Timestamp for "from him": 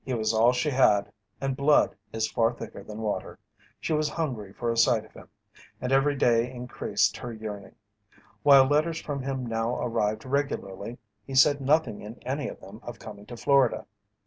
8.99-9.45